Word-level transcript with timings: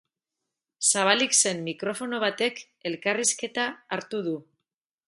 Zabalik 0.91 1.35
zen 1.43 1.61
mikrofono 1.67 2.23
batek 2.25 2.65
elkarrizketa 2.93 3.71
hartu 3.99 4.27
du. 4.31 4.37